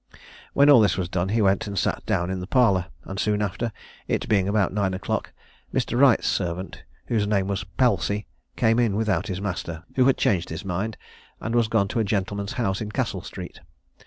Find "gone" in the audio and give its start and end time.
11.67-11.87